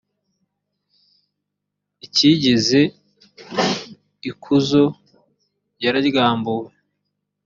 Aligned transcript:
icyigeze 2.05 2.81
ikuzo 4.29 4.83
cyararyambuwe 5.79 6.71